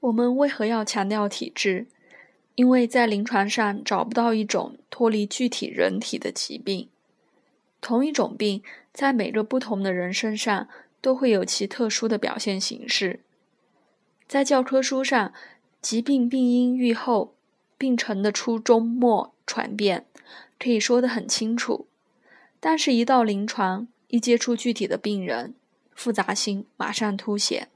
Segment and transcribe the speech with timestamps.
[0.00, 1.86] 我们为何要强调体质？
[2.54, 6.88] 因为在临床上找不到一种脱离具体人体的疾病。
[7.80, 10.68] 同一种病在每个不同的人身上
[11.00, 13.20] 都会有其特殊的表现形式。
[14.26, 15.32] 在教科书上，
[15.80, 17.34] 疾病病因、愈后、
[17.76, 20.06] 病程的初中末传变
[20.58, 21.86] 可以说得很清楚，
[22.58, 25.54] 但是，一到临床，一接触具体的病人，
[25.94, 27.68] 复杂性马上凸显。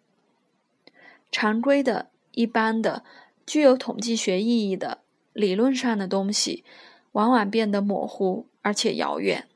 [1.33, 3.05] 常规的、一般的。
[3.47, 5.03] 具有统计学意义的
[5.35, 6.65] 理论上的东西，
[7.13, 9.47] 往往变得模糊而且遥远。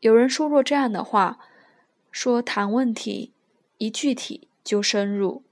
[0.00, 1.38] 有人说过这样的话
[2.12, 3.32] ：“说谈问题，
[3.78, 5.42] 一具体就深入；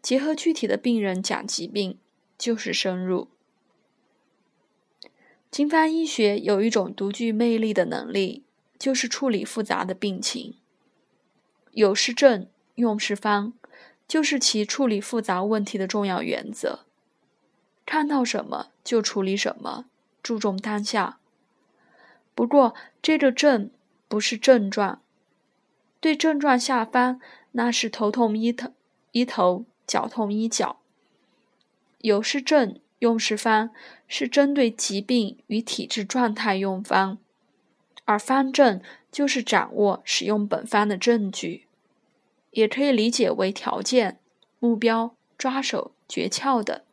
[0.00, 1.98] 结合具体的病人讲疾病，
[2.38, 3.28] 就是深入。”
[5.52, 8.42] 经方医学有一种独具魅力的能力，
[8.78, 10.54] 就是处理复杂的病情。
[11.72, 13.52] 有是症，用是方。
[14.08, 16.80] 就是其处理复杂问题的重要原则。
[17.86, 19.84] 看到什么就处理什么，
[20.22, 21.18] 注重当下。
[22.34, 23.70] 不过，这个症
[24.08, 25.02] 不是症状，
[26.00, 27.20] 对症状下方
[27.52, 28.72] 那是头痛医头
[29.12, 30.80] 医头，脚痛医脚。
[32.00, 33.70] 有是症，用是方，
[34.06, 37.18] 是针对疾病与体质状态用方，
[38.04, 38.80] 而方正
[39.10, 41.67] 就是掌握使用本方的证据。
[42.50, 44.18] 也可以理解为条件、
[44.58, 46.84] 目标、抓手、诀窍的，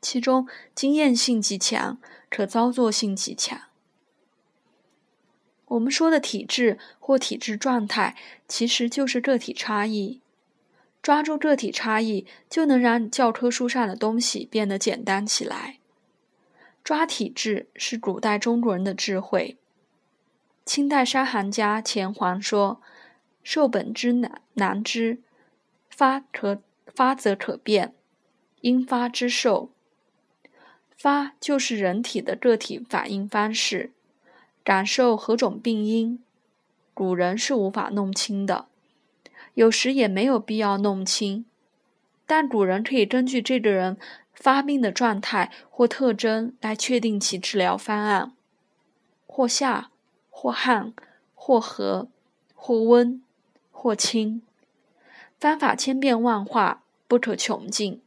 [0.00, 1.98] 其中经验性极强，
[2.30, 3.62] 可操作性极强。
[5.66, 10.20] 我们说的体质或体质状态，其实就是个体差异。
[11.00, 15.78] 抓住个体差异，就能让教科书上的东西变得简单起来。
[16.84, 19.56] 抓体质是古代中国人的智慧。
[20.64, 22.80] 清代伤寒家钱黄说。
[23.42, 25.18] 受本之难难之，
[25.90, 27.94] 发可发则可变，
[28.60, 29.70] 因发之受。
[30.96, 33.90] 发就是人体的个体反应方式，
[34.62, 36.22] 感受何种病因，
[36.94, 38.66] 古人是无法弄清的，
[39.54, 41.44] 有时也没有必要弄清，
[42.24, 43.96] 但古人可以根据这个人
[44.32, 48.32] 发病的状态或特征来确定其治疗方案，
[49.26, 49.90] 或下，
[50.30, 50.92] 或汗，
[51.34, 52.08] 或和，
[52.54, 53.20] 或温。
[53.82, 54.42] 或轻，
[55.40, 58.00] 方法千变万化，不可穷尽，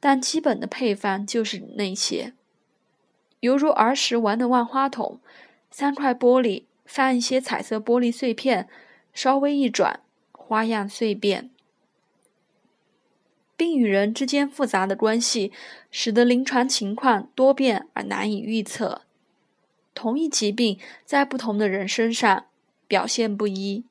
[0.00, 2.32] 但基本的配方就是那些。
[3.38, 5.20] 犹如儿时玩的万花筒，
[5.70, 8.68] 三块玻璃放一些彩色玻璃碎片，
[9.12, 10.00] 稍微一转，
[10.32, 11.50] 花样碎变。
[13.56, 15.52] 病与人之间复杂的关系，
[15.92, 19.02] 使得临床情况多变而难以预测。
[19.94, 22.46] 同一疾病在不同的人身上
[22.88, 23.84] 表现不一。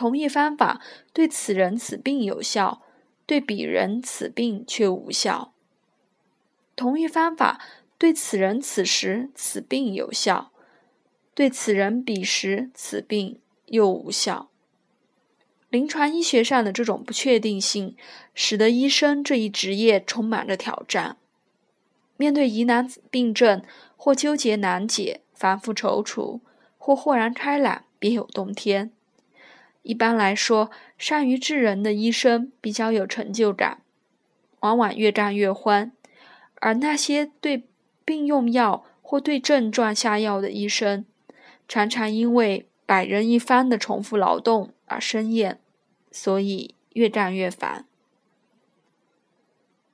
[0.00, 0.80] 同一方法
[1.12, 2.80] 对此人此病有效，
[3.26, 5.52] 对彼人此病却无效。
[6.74, 7.60] 同一方法
[7.98, 10.52] 对此人此时此病有效，
[11.34, 14.48] 对此人彼时此病又无效。
[15.68, 17.94] 临床医学上的这种不确定性，
[18.32, 21.18] 使得医生这一职业充满着挑战。
[22.16, 23.62] 面对疑难病症，
[23.98, 26.40] 或纠结难解、反复踌躇，
[26.78, 28.92] 或豁然开朗、别有洞天。
[29.90, 33.82] 一般来说，善于治人的医生比较有成就感，
[34.60, 35.90] 往往越干越欢；
[36.60, 37.64] 而那些对
[38.04, 41.04] 病用药或对症状下药的医生，
[41.66, 45.58] 常常因为百人一方的重复劳动而生厌，
[46.12, 47.86] 所以越干越烦。